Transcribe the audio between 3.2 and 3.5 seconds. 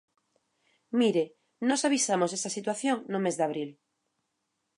mes de